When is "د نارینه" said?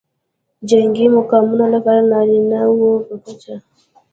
2.03-2.59